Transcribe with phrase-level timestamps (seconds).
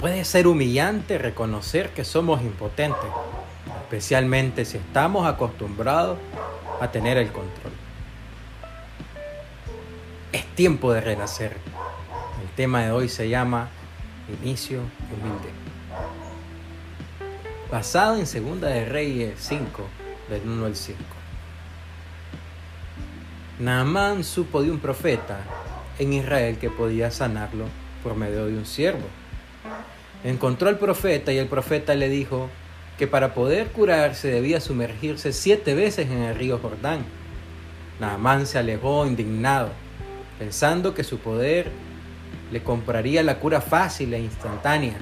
[0.00, 3.10] Puede ser humillante reconocer que somos impotentes,
[3.82, 6.18] especialmente si estamos acostumbrados
[6.82, 7.72] a tener el control.
[10.32, 11.56] Es tiempo de renacer.
[12.42, 13.70] El tema de hoy se llama
[14.42, 15.48] Inicio Humilde.
[17.70, 19.82] Basado en Segunda de Reyes 5,
[20.28, 20.98] del 1 al 5.
[23.60, 25.38] Naamán supo de un profeta
[25.98, 27.64] en Israel que podía sanarlo
[28.02, 29.06] por medio de un siervo.
[30.24, 32.48] Encontró al profeta y el profeta le dijo
[32.98, 37.04] que para poder curarse debía sumergirse siete veces en el río Jordán.
[38.00, 39.70] Naamán se alejó indignado,
[40.38, 41.70] pensando que su poder
[42.50, 44.96] le compraría la cura fácil e instantánea.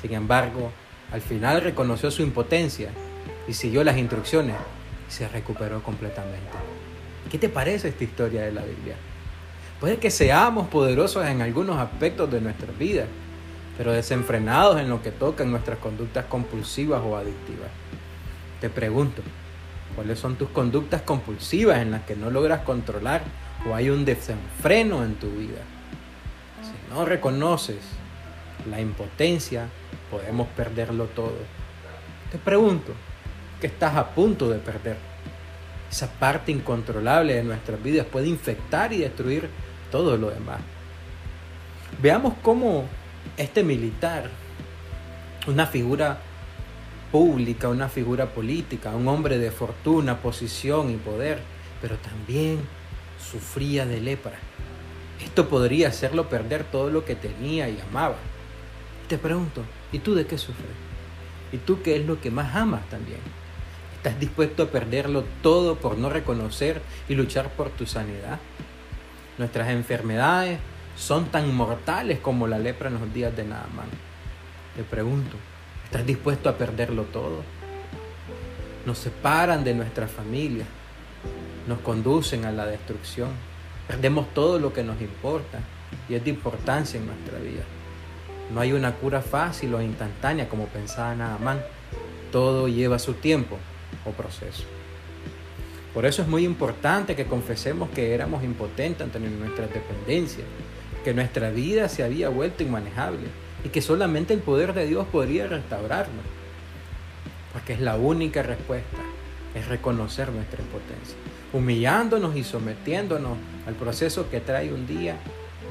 [0.00, 0.72] Sin embargo,
[1.12, 2.90] al final reconoció su impotencia
[3.46, 4.56] y siguió las instrucciones
[5.08, 6.38] y se recuperó completamente.
[7.30, 8.94] ¿Qué te parece esta historia de la Biblia?
[9.80, 13.06] Puede que seamos poderosos en algunos aspectos de nuestra vida,
[13.76, 17.70] pero desenfrenados en lo que toca en nuestras conductas compulsivas o adictivas.
[18.60, 19.22] Te pregunto,
[19.94, 23.22] ¿cuáles son tus conductas compulsivas en las que no logras controlar
[23.68, 25.62] o hay un desenfreno en tu vida?
[26.62, 27.80] Si no reconoces
[28.70, 29.66] la impotencia,
[30.10, 31.38] podemos perderlo todo.
[32.30, 32.92] Te pregunto,
[33.60, 35.12] ¿qué estás a punto de perder?
[35.92, 39.50] esa parte incontrolable de nuestras vidas puede infectar y destruir
[39.90, 40.58] todo lo demás.
[42.00, 42.86] Veamos cómo
[43.36, 44.30] este militar,
[45.46, 46.20] una figura
[47.10, 51.40] pública, una figura política, un hombre de fortuna, posición y poder,
[51.80, 52.60] pero también
[53.18, 54.38] sufría de lepra.
[55.22, 58.16] Esto podría hacerlo perder todo lo que tenía y amaba.
[59.08, 60.66] Te pregunto, ¿y tú de qué sufres?
[61.52, 63.20] ¿Y tú qué es lo que más amas también?
[63.96, 68.40] ¿Estás dispuesto a perderlo todo por no reconocer y luchar por tu sanidad?
[69.38, 70.58] Nuestras enfermedades
[70.96, 73.88] son tan mortales como la lepra en los días de Naaman.
[74.76, 75.36] Te pregunto,
[75.84, 77.42] ¿estás dispuesto a perderlo todo?
[78.86, 80.64] Nos separan de nuestra familia,
[81.68, 83.30] nos conducen a la destrucción,
[83.86, 85.60] perdemos todo lo que nos importa
[86.08, 87.62] y es de importancia en nuestra vida.
[88.52, 91.62] No hay una cura fácil o instantánea como pensaba Naaman.
[92.30, 93.58] Todo lleva su tiempo
[94.04, 94.64] o proceso.
[95.94, 100.44] Por eso es muy importante que confesemos que éramos impotentes ante nuestra dependencia,
[101.02, 103.26] que nuestra vida se había vuelto inmanejable
[103.64, 106.24] y que solamente el poder de Dios podría restaurarnos.
[107.52, 108.98] Porque es la única respuesta,
[109.54, 111.16] es reconocer nuestra impotencia,
[111.52, 113.36] humillándonos y sometiéndonos
[113.66, 115.16] al proceso que trae un día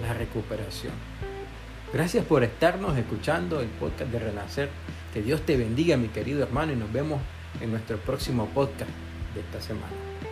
[0.02, 0.94] la recuperación.
[1.94, 4.70] Gracias por estarnos escuchando el podcast de Renacer.
[5.14, 7.20] Que Dios te bendiga, mi querido hermano, y nos vemos
[7.60, 8.92] en nuestro próximo podcast
[9.34, 10.31] de esta semana.